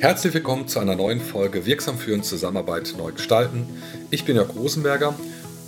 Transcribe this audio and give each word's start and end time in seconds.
Herzlich 0.00 0.32
willkommen 0.32 0.66
zu 0.66 0.78
einer 0.78 0.96
neuen 0.96 1.20
Folge 1.20 1.66
Wirksam 1.66 1.98
führen, 1.98 2.22
Zusammenarbeit 2.22 2.94
neu 2.96 3.12
gestalten. 3.12 3.68
Ich 4.10 4.24
bin 4.24 4.34
Jörg 4.34 4.54
Rosenberger 4.54 5.14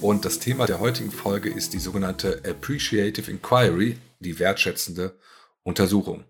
und 0.01 0.25
das 0.25 0.39
Thema 0.39 0.65
der 0.65 0.81
heutigen 0.81 1.11
Folge 1.11 1.51
ist 1.51 1.75
die 1.75 1.79
sogenannte 1.79 2.41
Appreciative 2.49 3.31
Inquiry, 3.31 3.99
die 4.21 4.39
wertschätzende 4.39 5.19
Untersuchung. 5.65 6.25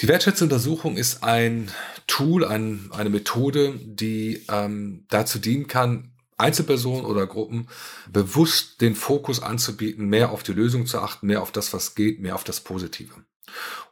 Die 0.00 0.08
wertschätzende 0.08 0.54
Untersuchung 0.54 0.98
ist 0.98 1.24
ein 1.24 1.70
Tool, 2.06 2.44
ein, 2.44 2.90
eine 2.92 3.08
Methode, 3.08 3.72
die 3.82 4.44
ähm, 4.52 5.06
dazu 5.08 5.38
dienen 5.38 5.68
kann, 5.68 6.12
Einzelpersonen 6.36 7.06
oder 7.06 7.26
Gruppen 7.26 7.68
bewusst 8.12 8.82
den 8.82 8.94
Fokus 8.94 9.42
anzubieten, 9.42 10.04
mehr 10.04 10.32
auf 10.32 10.42
die 10.42 10.52
Lösung 10.52 10.84
zu 10.84 10.98
achten, 10.98 11.28
mehr 11.28 11.40
auf 11.40 11.50
das, 11.50 11.72
was 11.72 11.94
geht, 11.94 12.20
mehr 12.20 12.34
auf 12.34 12.44
das 12.44 12.60
Positive. 12.60 13.14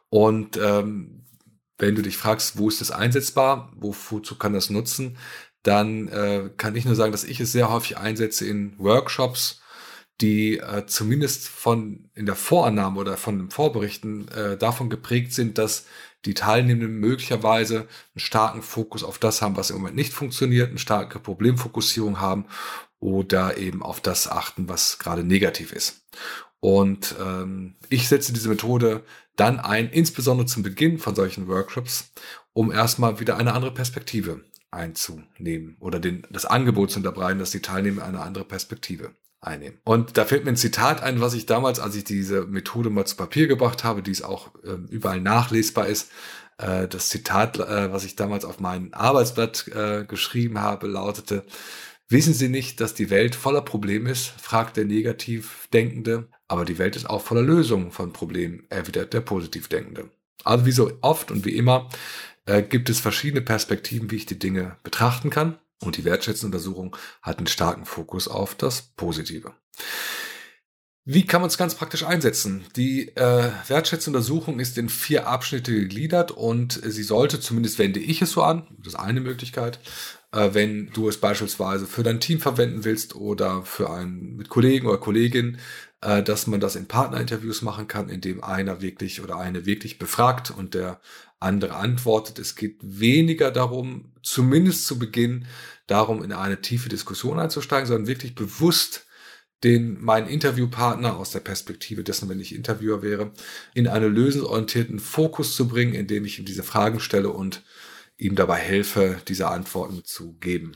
Und 0.09 0.57
ähm, 0.57 1.23
wenn 1.77 1.95
du 1.95 2.01
dich 2.01 2.17
fragst, 2.17 2.57
wo 2.57 2.69
ist 2.69 2.81
das 2.81 2.91
einsetzbar, 2.91 3.71
wozu 3.75 4.35
kann 4.35 4.53
das 4.53 4.69
nutzen, 4.69 5.17
dann 5.63 6.07
äh, 6.07 6.49
kann 6.57 6.75
ich 6.75 6.85
nur 6.85 6.95
sagen, 6.95 7.11
dass 7.11 7.23
ich 7.23 7.39
es 7.39 7.51
sehr 7.51 7.69
häufig 7.69 7.97
einsetze 7.97 8.47
in 8.47 8.77
Workshops, 8.79 9.61
die 10.21 10.57
äh, 10.57 10.85
zumindest 10.87 11.47
von 11.47 12.09
in 12.15 12.25
der 12.25 12.35
Vorannahme 12.35 12.99
oder 12.99 13.17
von 13.17 13.37
dem 13.37 13.51
Vorberichten 13.51 14.27
äh, 14.29 14.57
davon 14.57 14.89
geprägt 14.89 15.33
sind, 15.33 15.57
dass 15.57 15.85
die 16.25 16.33
Teilnehmenden 16.33 16.99
möglicherweise 16.99 17.79
einen 17.79 18.19
starken 18.19 18.61
Fokus 18.63 19.03
auf 19.03 19.19
das 19.19 19.41
haben, 19.41 19.55
was 19.55 19.69
im 19.69 19.77
Moment 19.77 19.95
nicht 19.95 20.13
funktioniert, 20.13 20.69
eine 20.69 20.79
starke 20.79 21.19
Problemfokussierung 21.19 22.19
haben 22.19 22.45
oder 22.99 23.57
eben 23.57 23.83
auf 23.83 24.01
das 24.01 24.27
achten, 24.27 24.67
was 24.67 24.97
gerade 24.97 25.23
negativ 25.23 25.71
ist. 25.71 26.01
Und 26.59 27.15
ähm, 27.21 27.75
ich 27.89 28.07
setze 28.07 28.33
diese 28.33 28.49
Methode 28.49 29.03
dann 29.35 29.59
ein, 29.59 29.89
insbesondere 29.89 30.47
zum 30.47 30.63
Beginn 30.63 30.97
von 30.97 31.15
solchen 31.15 31.47
Workshops, 31.47 32.11
um 32.53 32.71
erstmal 32.71 33.19
wieder 33.19 33.37
eine 33.37 33.53
andere 33.53 33.73
Perspektive 33.73 34.41
einzunehmen 34.71 35.77
oder 35.79 35.99
den, 35.99 36.25
das 36.29 36.45
Angebot 36.45 36.91
zu 36.91 36.99
unterbreiten, 36.99 37.39
dass 37.39 37.51
die 37.51 37.61
Teilnehmer 37.61 38.03
eine 38.03 38.21
andere 38.21 38.43
Perspektive 38.43 39.11
einnehmen. 39.39 39.79
Und 39.83 40.17
da 40.17 40.25
fällt 40.25 40.43
mir 40.43 40.51
ein 40.51 40.57
Zitat 40.57 41.01
ein, 41.03 41.21
was 41.21 41.35
ich 41.35 41.45
damals, 41.45 41.79
als 41.79 41.95
ich 41.95 42.03
diese 42.03 42.45
Methode 42.45 42.89
mal 42.89 43.05
zu 43.05 43.15
Papier 43.15 43.47
gebracht 43.47 43.83
habe, 43.83 44.01
die 44.01 44.11
es 44.11 44.23
auch 44.23 44.53
äh, 44.63 44.73
überall 44.89 45.21
nachlesbar 45.21 45.87
ist, 45.87 46.11
äh, 46.57 46.87
das 46.87 47.09
Zitat, 47.09 47.59
äh, 47.59 47.91
was 47.91 48.03
ich 48.03 48.15
damals 48.15 48.45
auf 48.45 48.59
mein 48.59 48.93
Arbeitsblatt 48.93 49.67
äh, 49.69 50.05
geschrieben 50.05 50.59
habe, 50.59 50.87
lautete, 50.87 51.45
Wissen 52.09 52.33
Sie 52.33 52.47
nicht, 52.47 52.79
dass 52.79 52.93
die 52.93 53.09
Welt 53.09 53.35
voller 53.35 53.61
Probleme 53.61 54.09
ist? 54.09 54.27
fragt 54.41 54.77
der 54.77 54.85
negativ 54.85 55.67
Denkende. 55.73 56.29
Aber 56.47 56.63
die 56.63 56.77
Welt 56.77 56.95
ist 56.95 57.09
auch 57.09 57.21
voller 57.21 57.41
Lösungen 57.41 57.91
von 57.91 58.13
Problemen, 58.13 58.65
erwidert 58.69 59.13
der 59.13 59.19
positiv 59.19 59.67
Denkende. 59.67 60.09
Also 60.45 60.65
wie 60.65 60.71
so 60.71 60.91
oft 61.01 61.31
und 61.31 61.43
wie 61.43 61.57
immer 61.57 61.89
äh, 62.45 62.63
gibt 62.63 62.89
es 62.89 63.01
verschiedene 63.01 63.41
Perspektiven, 63.41 64.09
wie 64.09 64.15
ich 64.15 64.25
die 64.25 64.39
Dinge 64.39 64.77
betrachten 64.83 65.29
kann. 65.29 65.57
Und 65.81 65.97
die 65.97 66.05
wertschätzende 66.05 66.55
Untersuchung 66.55 66.95
hat 67.21 67.39
einen 67.39 67.47
starken 67.47 67.85
Fokus 67.85 68.29
auf 68.29 68.55
das 68.55 68.81
Positive. 68.95 69.53
Wie 71.09 71.25
kann 71.25 71.39
man 71.39 71.47
es 71.47 71.57
ganz 71.57 71.73
praktisch 71.73 72.03
einsetzen? 72.03 72.65
Die 72.75 73.15
äh, 73.15 73.49
wertschätzende 73.69 74.17
Untersuchung 74.17 74.59
ist 74.59 74.77
in 74.77 74.89
vier 74.89 75.25
Abschnitte 75.25 75.71
gegliedert 75.71 76.31
und 76.31 76.81
sie 76.83 77.01
sollte, 77.01 77.39
zumindest 77.39 77.79
wende 77.79 78.01
ich 78.01 78.21
es 78.21 78.31
so 78.31 78.43
an, 78.43 78.67
das 78.77 78.87
ist 78.87 78.99
eine 78.99 79.21
Möglichkeit, 79.21 79.79
äh, 80.33 80.49
wenn 80.51 80.89
du 80.91 81.07
es 81.07 81.15
beispielsweise 81.15 81.87
für 81.87 82.03
dein 82.03 82.19
Team 82.19 82.41
verwenden 82.41 82.83
willst 82.83 83.15
oder 83.15 83.63
für 83.63 83.89
einen 83.89 84.35
mit 84.35 84.49
Kollegen 84.49 84.85
oder 84.85 84.97
Kollegin, 84.97 85.59
äh, 86.01 86.21
dass 86.21 86.45
man 86.45 86.59
das 86.59 86.75
in 86.75 86.89
Partnerinterviews 86.89 87.61
machen 87.61 87.87
kann, 87.87 88.09
indem 88.09 88.43
einer 88.43 88.81
wirklich 88.81 89.21
oder 89.21 89.37
eine 89.37 89.65
wirklich 89.65 89.99
befragt 89.99 90.51
und 90.51 90.73
der 90.73 90.99
andere 91.39 91.77
antwortet. 91.77 92.37
Es 92.37 92.57
geht 92.57 92.79
weniger 92.81 93.51
darum, 93.51 94.11
zumindest 94.23 94.85
zu 94.85 94.99
Beginn, 94.99 95.45
darum, 95.85 96.21
in 96.21 96.33
eine 96.33 96.59
tiefe 96.59 96.89
Diskussion 96.89 97.39
einzusteigen, 97.39 97.87
sondern 97.87 98.07
wirklich 98.07 98.35
bewusst 98.35 99.06
den 99.63 100.01
meinen 100.03 100.27
Interviewpartner 100.27 101.17
aus 101.17 101.31
der 101.31 101.39
Perspektive 101.39 102.03
dessen, 102.03 102.29
wenn 102.29 102.39
ich 102.39 102.53
Interviewer 102.53 103.01
wäre, 103.01 103.31
in 103.73 103.87
einen 103.87 104.13
lösungsorientierten 104.13 104.99
Fokus 104.99 105.55
zu 105.55 105.67
bringen, 105.67 105.93
indem 105.93 106.25
ich 106.25 106.39
ihm 106.39 106.45
diese 106.45 106.63
Fragen 106.63 106.99
stelle 106.99 107.29
und 107.29 107.63
ihm 108.17 108.35
dabei 108.35 108.57
helfe, 108.57 109.21
diese 109.27 109.47
Antworten 109.47 110.03
zu 110.03 110.33
geben. 110.33 110.73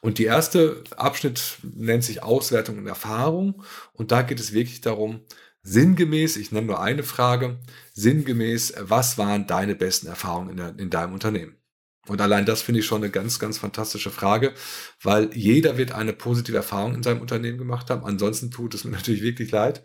Und 0.00 0.18
die 0.18 0.24
erste 0.24 0.82
Abschnitt 0.96 1.58
nennt 1.62 2.04
sich 2.04 2.22
Auswertung 2.22 2.78
und 2.78 2.86
Erfahrung. 2.86 3.62
Und 3.92 4.10
da 4.10 4.22
geht 4.22 4.40
es 4.40 4.52
wirklich 4.52 4.80
darum, 4.80 5.20
sinngemäß, 5.62 6.36
ich 6.36 6.52
nenne 6.52 6.66
nur 6.66 6.80
eine 6.80 7.02
Frage, 7.02 7.58
sinngemäß, 7.92 8.74
was 8.78 9.18
waren 9.18 9.46
deine 9.46 9.74
besten 9.74 10.06
Erfahrungen 10.06 10.50
in, 10.50 10.56
der, 10.56 10.78
in 10.78 10.90
deinem 10.90 11.12
Unternehmen? 11.12 11.59
Und 12.10 12.20
allein 12.20 12.44
das 12.44 12.60
finde 12.60 12.80
ich 12.80 12.86
schon 12.86 13.04
eine 13.04 13.12
ganz, 13.12 13.38
ganz 13.38 13.58
fantastische 13.58 14.10
Frage, 14.10 14.52
weil 15.00 15.30
jeder 15.32 15.78
wird 15.78 15.92
eine 15.92 16.12
positive 16.12 16.56
Erfahrung 16.56 16.96
in 16.96 17.04
seinem 17.04 17.20
Unternehmen 17.20 17.56
gemacht 17.56 17.88
haben. 17.88 18.04
Ansonsten 18.04 18.50
tut 18.50 18.74
es 18.74 18.82
mir 18.82 18.90
natürlich 18.96 19.22
wirklich 19.22 19.52
leid. 19.52 19.84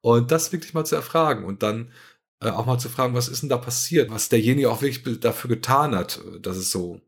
Und 0.00 0.30
das 0.30 0.52
wirklich 0.52 0.72
mal 0.72 0.86
zu 0.86 0.96
erfragen 0.96 1.44
und 1.44 1.62
dann 1.62 1.92
äh, 2.40 2.48
auch 2.48 2.64
mal 2.64 2.78
zu 2.78 2.88
fragen, 2.88 3.12
was 3.12 3.28
ist 3.28 3.42
denn 3.42 3.50
da 3.50 3.58
passiert, 3.58 4.10
was 4.10 4.30
derjenige 4.30 4.70
auch 4.70 4.80
wirklich 4.80 5.20
dafür 5.20 5.50
getan 5.50 5.94
hat, 5.94 6.18
dass 6.40 6.56
es 6.56 6.70
so 6.70 7.02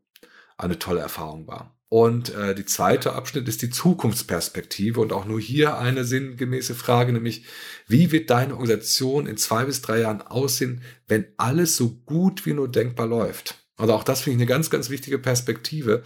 eine 0.55 0.77
tolle 0.77 0.99
Erfahrung 0.99 1.47
war. 1.47 1.75
Und 1.89 2.35
äh, 2.35 2.53
die 2.53 2.65
zweite 2.65 3.13
Abschnitt 3.13 3.47
ist 3.47 3.63
die 3.63 3.71
Zukunftsperspektive 3.71 5.01
und 5.01 5.13
auch 5.13 5.25
nur 5.25 5.39
hier 5.39 5.79
eine 5.79 6.05
sinngemäße 6.05 6.75
Frage, 6.75 7.11
nämlich 7.11 7.43
wie 7.87 8.11
wird 8.11 8.29
deine 8.29 8.53
Organisation 8.53 9.25
in 9.25 9.37
zwei 9.37 9.65
bis 9.65 9.81
drei 9.81 10.01
Jahren 10.01 10.21
aussehen, 10.21 10.83
wenn 11.07 11.25
alles 11.37 11.75
so 11.75 11.89
gut 12.05 12.45
wie 12.45 12.53
nur 12.53 12.69
denkbar 12.69 13.07
läuft? 13.07 13.58
Also 13.79 13.93
auch 13.93 14.03
das 14.03 14.21
finde 14.21 14.35
ich 14.35 14.41
eine 14.41 14.49
ganz, 14.49 14.69
ganz 14.69 14.89
wichtige 14.89 15.17
Perspektive 15.17 16.03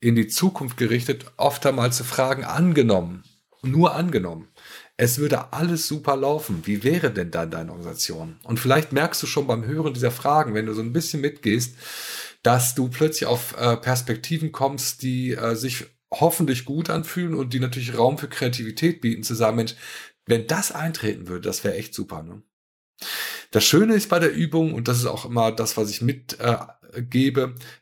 in 0.00 0.14
die 0.14 0.28
Zukunft 0.28 0.76
gerichtet, 0.76 1.24
oft 1.36 1.66
einmal 1.66 1.92
zu 1.92 2.04
fragen, 2.04 2.44
angenommen, 2.44 3.24
nur 3.62 3.94
angenommen 3.94 4.48
es 4.96 5.18
würde 5.18 5.52
alles 5.52 5.88
super 5.88 6.16
laufen. 6.16 6.62
Wie 6.64 6.84
wäre 6.84 7.10
denn 7.10 7.30
dann 7.30 7.50
deine 7.50 7.72
Organisation? 7.72 8.36
Und 8.44 8.60
vielleicht 8.60 8.92
merkst 8.92 9.22
du 9.22 9.26
schon 9.26 9.46
beim 9.46 9.64
Hören 9.64 9.94
dieser 9.94 10.10
Fragen, 10.10 10.54
wenn 10.54 10.66
du 10.66 10.74
so 10.74 10.82
ein 10.82 10.92
bisschen 10.92 11.20
mitgehst, 11.20 11.76
dass 12.42 12.74
du 12.74 12.88
plötzlich 12.88 13.26
auf 13.26 13.56
äh, 13.56 13.76
Perspektiven 13.76 14.52
kommst, 14.52 15.02
die 15.02 15.32
äh, 15.32 15.56
sich 15.56 15.86
hoffentlich 16.12 16.64
gut 16.64 16.90
anfühlen 16.90 17.34
und 17.34 17.52
die 17.54 17.60
natürlich 17.60 17.98
Raum 17.98 18.18
für 18.18 18.28
Kreativität 18.28 19.00
bieten, 19.00 19.24
zu 19.24 19.34
sagen, 19.34 19.56
Mensch, 19.56 19.74
wenn 20.26 20.46
das 20.46 20.70
eintreten 20.70 21.26
würde, 21.26 21.48
das 21.48 21.64
wäre 21.64 21.74
echt 21.74 21.92
super. 21.94 22.22
Ne? 22.22 22.42
Das 23.50 23.64
Schöne 23.64 23.94
ist 23.94 24.08
bei 24.08 24.20
der 24.20 24.32
Übung, 24.32 24.74
und 24.74 24.86
das 24.86 24.98
ist 24.98 25.06
auch 25.06 25.24
immer 25.24 25.50
das, 25.50 25.76
was 25.76 25.90
ich 25.90 26.02
mitgebe, 26.02 26.44
äh, 26.44 26.56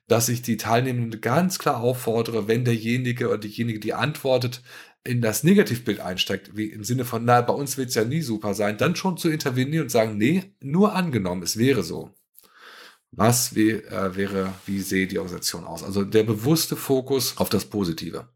dass 0.08 0.28
ich 0.28 0.42
die 0.42 0.56
Teilnehmenden 0.56 1.20
ganz 1.20 1.58
klar 1.58 1.80
auffordere, 1.80 2.48
wenn 2.48 2.64
derjenige 2.64 3.28
oder 3.28 3.38
diejenige, 3.38 3.80
die 3.80 3.94
antwortet, 3.94 4.62
in 5.04 5.20
das 5.20 5.42
Negativbild 5.42 6.00
einsteigt, 6.00 6.56
wie 6.56 6.66
im 6.66 6.84
Sinne 6.84 7.04
von, 7.04 7.24
na, 7.24 7.40
bei 7.40 7.52
uns 7.52 7.76
wird 7.76 7.88
es 7.88 7.94
ja 7.96 8.04
nie 8.04 8.22
super 8.22 8.54
sein, 8.54 8.78
dann 8.78 8.94
schon 8.94 9.16
zu 9.16 9.30
intervenieren 9.30 9.84
und 9.84 9.90
sagen, 9.90 10.16
nee, 10.16 10.44
nur 10.60 10.94
angenommen, 10.94 11.42
es 11.42 11.56
wäre 11.56 11.82
so. 11.82 12.10
Was 13.10 13.54
wie, 13.54 13.70
äh, 13.72 14.16
wäre, 14.16 14.54
wie 14.64 14.80
sehe 14.80 15.06
die 15.06 15.18
Organisation 15.18 15.64
aus? 15.64 15.82
Also 15.82 16.04
der 16.04 16.22
bewusste 16.22 16.76
Fokus 16.76 17.36
auf 17.36 17.50
das 17.50 17.66
Positive. 17.66 18.28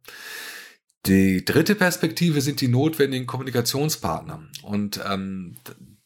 Die 1.06 1.44
dritte 1.44 1.76
Perspektive 1.76 2.41
sind 2.41 2.60
die 2.60 2.69
notwendigen 2.69 3.26
Kommunikationspartner. 3.26 4.42
Und 4.62 5.00
ähm, 5.09 5.56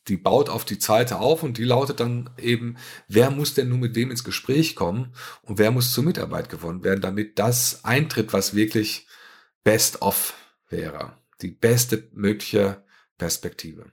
die 0.09 0.17
baut 0.17 0.49
auf 0.49 0.65
die 0.65 0.79
zweite 0.79 1.19
auf 1.19 1.43
und 1.43 1.59
die 1.59 1.65
lautet 1.65 2.01
dann 2.01 2.31
eben, 2.39 2.77
wer 3.09 3.31
muss 3.31 3.55
denn 3.55 3.69
nun 3.69 3.81
mit 3.81 3.95
wem 3.95 4.11
ins 4.11 4.25
Gespräch 4.25 4.75
kommen 4.75 5.13
und 5.43 5.59
wer 5.59 5.71
muss 5.71 5.93
zur 5.93 6.05
Mitarbeit 6.05 6.49
gewonnen 6.49 6.85
werden, 6.85 7.01
damit 7.01 7.39
das 7.39 7.85
eintritt, 7.85 8.33
was 8.33 8.55
wirklich 8.55 9.07
best 9.63 10.03
of 10.03 10.35
wäre. 10.69 11.17
Die 11.43 11.51
beste 11.51 12.09
mögliche 12.13 12.85
Perspektive. 13.19 13.93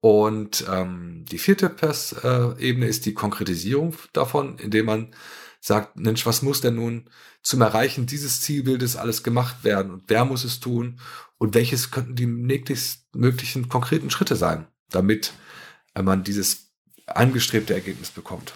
Und 0.00 0.66
ähm, 0.68 1.24
die 1.30 1.38
vierte 1.38 1.70
Pers 1.70 2.12
äh, 2.22 2.54
Ebene 2.58 2.86
ist 2.86 3.06
die 3.06 3.14
Konkretisierung 3.14 3.94
davon, 4.12 4.58
indem 4.58 4.86
man 4.86 5.14
sagt, 5.60 5.96
Mensch, 5.96 6.26
was 6.26 6.42
muss 6.42 6.60
denn 6.60 6.74
nun 6.74 7.08
zum 7.42 7.62
Erreichen 7.62 8.04
dieses 8.04 8.42
Zielbildes 8.42 8.96
alles 8.96 9.22
gemacht 9.22 9.64
werden 9.64 9.90
und 9.90 10.04
wer 10.08 10.26
muss 10.26 10.44
es 10.44 10.60
tun 10.60 11.00
und 11.38 11.54
welches 11.54 11.90
könnten 11.90 12.16
die 12.16 12.26
möglichen 12.26 13.68
konkreten 13.70 14.10
Schritte 14.10 14.36
sein, 14.36 14.66
damit 14.90 15.32
äh, 15.94 16.02
man 16.02 16.24
dieses 16.24 16.70
angestrebte 17.06 17.74
Ergebnis 17.74 18.10
bekommt. 18.10 18.54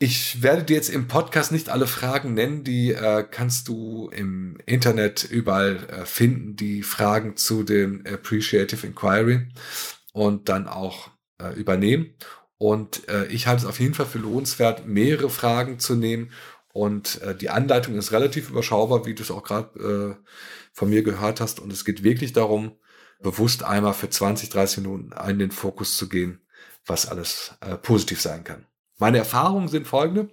Ich 0.00 0.42
werde 0.42 0.62
dir 0.62 0.76
jetzt 0.76 0.90
im 0.90 1.08
Podcast 1.08 1.50
nicht 1.50 1.70
alle 1.70 1.88
Fragen 1.88 2.32
nennen, 2.32 2.62
die 2.62 2.92
äh, 2.92 3.26
kannst 3.28 3.66
du 3.66 4.08
im 4.10 4.56
Internet 4.64 5.24
überall 5.24 5.88
äh, 5.88 6.04
finden, 6.04 6.54
die 6.54 6.84
Fragen 6.84 7.36
zu 7.36 7.64
dem 7.64 8.04
Appreciative 8.06 8.86
Inquiry 8.86 9.48
und 10.12 10.48
dann 10.48 10.68
auch 10.68 11.10
äh, 11.42 11.52
übernehmen. 11.54 12.14
Und 12.58 13.08
äh, 13.08 13.26
ich 13.26 13.48
halte 13.48 13.62
es 13.62 13.68
auf 13.68 13.80
jeden 13.80 13.94
Fall 13.94 14.06
für 14.06 14.18
lohnenswert, 14.18 14.86
mehrere 14.86 15.30
Fragen 15.30 15.80
zu 15.80 15.96
nehmen. 15.96 16.30
Und 16.72 17.20
äh, 17.22 17.34
die 17.34 17.50
Anleitung 17.50 17.96
ist 17.96 18.12
relativ 18.12 18.50
überschaubar, 18.50 19.04
wie 19.04 19.14
du 19.14 19.24
es 19.24 19.32
auch 19.32 19.42
gerade 19.42 20.18
von 20.72 20.90
mir 20.90 21.02
gehört 21.02 21.40
hast. 21.40 21.58
Und 21.58 21.72
es 21.72 21.84
geht 21.84 22.04
wirklich 22.04 22.32
darum, 22.32 22.78
bewusst 23.20 23.62
einmal 23.64 23.94
für 23.94 24.10
20, 24.10 24.50
30 24.50 24.78
Minuten 24.78 25.12
in 25.28 25.38
den 25.38 25.50
Fokus 25.50 25.96
zu 25.96 26.08
gehen, 26.08 26.40
was 26.86 27.06
alles 27.06 27.54
äh, 27.60 27.76
positiv 27.76 28.20
sein 28.20 28.44
kann. 28.44 28.66
Meine 28.98 29.18
Erfahrungen 29.18 29.68
sind 29.68 29.86
folgende, 29.86 30.28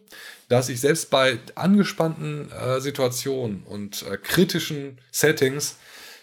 dass 0.48 0.70
ich 0.70 0.82
selbst 0.82 1.10
bei 1.10 1.40
angespannten 1.54 2.52
äh, 2.52 2.82
Situationen 2.82 3.64
und 3.64 4.04
äh, 4.04 4.18
kritischen 4.18 5.00
Settings 5.12 5.76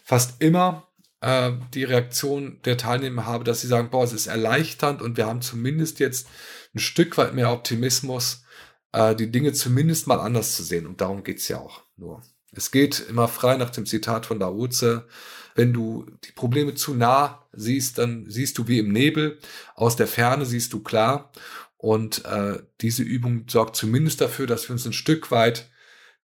fast 0.04 0.42
immer 0.42 0.88
äh, 1.20 1.52
die 1.72 1.84
Reaktion 1.84 2.60
der 2.64 2.76
Teilnehmer 2.76 3.26
habe, 3.26 3.44
dass 3.44 3.60
sie 3.60 3.68
sagen, 3.68 3.90
boah, 3.90 4.04
es 4.04 4.12
ist 4.12 4.26
erleichternd 4.26 5.02
und 5.02 5.16
wir 5.16 5.26
haben 5.26 5.40
zumindest 5.40 6.00
jetzt 6.00 6.26
ein 6.74 6.80
Stück 6.80 7.16
weit 7.16 7.34
mehr 7.34 7.52
Optimismus, 7.52 8.44
äh, 8.92 9.14
die 9.14 9.30
Dinge 9.30 9.52
zumindest 9.52 10.08
mal 10.08 10.20
anders 10.20 10.56
zu 10.56 10.64
sehen. 10.64 10.86
Und 10.86 11.00
darum 11.00 11.22
geht's 11.22 11.48
ja 11.48 11.58
auch 11.58 11.82
nur. 11.96 12.22
Es 12.50 12.70
geht 12.70 13.00
immer 13.08 13.28
frei 13.28 13.56
nach 13.56 13.70
dem 13.70 13.86
Zitat 13.86 14.26
von 14.26 14.38
Laoze. 14.38 15.06
Wenn 15.54 15.72
du 15.72 16.06
die 16.24 16.32
Probleme 16.32 16.74
zu 16.74 16.94
nah 16.94 17.46
siehst, 17.52 17.98
dann 17.98 18.26
siehst 18.28 18.58
du 18.58 18.68
wie 18.68 18.78
im 18.78 18.92
Nebel. 18.92 19.38
Aus 19.74 19.96
der 19.96 20.06
Ferne 20.06 20.46
siehst 20.46 20.72
du 20.72 20.80
klar. 20.80 21.32
Und 21.76 22.24
äh, 22.24 22.60
diese 22.80 23.02
Übung 23.02 23.44
sorgt 23.48 23.76
zumindest 23.76 24.20
dafür, 24.20 24.46
dass 24.46 24.68
wir 24.68 24.72
uns 24.72 24.86
ein 24.86 24.92
Stück 24.92 25.30
weit 25.30 25.68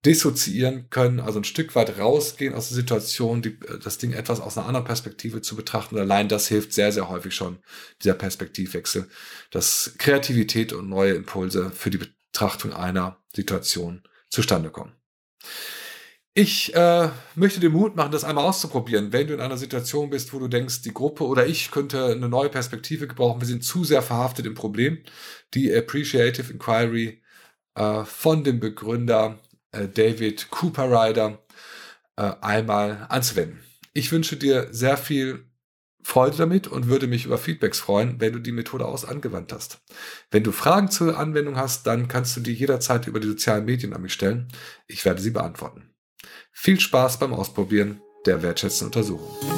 dissoziieren 0.04 0.90
können, 0.90 1.19
also 1.19 1.40
ein 1.40 1.44
Stück 1.44 1.75
weit 1.75 1.98
rausgehen 1.98 2.54
aus 2.54 2.69
der 2.69 2.76
Situation, 2.76 3.42
die, 3.42 3.58
äh, 3.66 3.78
das 3.82 3.98
Ding 3.98 4.12
etwas 4.12 4.40
aus 4.40 4.56
einer 4.56 4.66
anderen 4.66 4.86
Perspektive 4.86 5.42
zu 5.42 5.56
betrachten. 5.56 5.98
Allein 5.98 6.28
das 6.28 6.46
hilft 6.46 6.72
sehr, 6.72 6.92
sehr 6.92 7.08
häufig 7.08 7.34
schon, 7.34 7.58
dieser 8.02 8.14
Perspektivwechsel, 8.14 9.08
dass 9.50 9.94
Kreativität 9.98 10.72
und 10.72 10.88
neue 10.88 11.14
Impulse 11.14 11.70
für 11.70 11.90
die 11.90 11.98
Betrachtung 11.98 12.72
einer 12.72 13.19
Situation 13.34 14.02
zustande 14.28 14.70
kommen. 14.70 14.92
Ich 16.34 16.72
äh, 16.75 17.10
möchte 17.34 17.58
dir 17.58 17.70
Mut 17.70 17.96
machen, 17.96 18.12
das 18.12 18.22
einmal 18.22 18.44
auszuprobieren. 18.44 19.12
Wenn 19.12 19.26
du 19.26 19.34
in 19.34 19.40
einer 19.40 19.56
Situation 19.56 20.10
bist, 20.10 20.32
wo 20.32 20.38
du 20.38 20.46
denkst, 20.46 20.82
die 20.82 20.94
Gruppe 20.94 21.25
oder 21.25 21.46
ich 21.46 21.70
könnte 21.70 22.06
eine 22.06 22.28
neue 22.28 22.48
Perspektive 22.48 23.08
gebrauchen, 23.08 23.40
wir 23.40 23.48
sind 23.48 23.64
zu 23.64 23.82
sehr 23.82 24.02
verhaftet 24.02 24.46
im 24.46 24.54
Problem, 24.54 25.02
die 25.54 25.75
Appreciative 25.75 26.52
Inquiry 26.52 27.22
äh, 27.75 28.04
von 28.04 28.44
dem 28.44 28.60
Begründer 28.60 29.40
äh, 29.72 29.88
David 29.88 30.50
Cooper 30.50 30.90
Ryder 30.90 31.42
äh, 32.16 32.32
einmal 32.40 33.06
anzuwenden. 33.08 33.60
Ich 33.94 34.12
wünsche 34.12 34.36
dir 34.36 34.69
sehr 34.70 34.96
viel 34.96 35.44
Freude 36.02 36.36
damit 36.36 36.69
und 36.69 36.86
würde 36.86 37.06
mich 37.06 37.26
über 37.26 37.38
Feedbacks 37.38 37.80
freuen, 37.80 38.20
wenn 38.20 38.32
du 38.32 38.38
die 38.38 38.52
Methode 38.52 38.86
aus 38.86 39.04
angewandt 39.04 39.52
hast. 39.52 39.80
Wenn 40.30 40.44
du 40.44 40.52
Fragen 40.52 40.90
zur 40.90 41.19
Anwendung 41.19 41.56
hast, 41.56 41.86
dann 41.86 42.08
kannst 42.08 42.36
du 42.36 42.40
die 42.40 42.54
jederzeit 42.54 43.06
über 43.06 43.20
die 43.20 43.28
sozialen 43.28 43.64
Medien 43.64 43.92
an 43.92 44.02
mich 44.02 44.12
stellen. 44.12 44.48
Ich 44.86 45.04
werde 45.04 45.20
sie 45.20 45.30
beantworten. 45.30 45.90
Viel 46.60 46.81
Spaß 46.81 47.20
beim 47.20 47.32
Ausprobieren 47.32 48.02
der 48.26 48.43
wertschätzenden 48.43 48.87
Untersuchung. 48.88 49.57